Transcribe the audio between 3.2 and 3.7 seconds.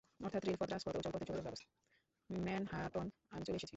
আমি চলে এসেছি।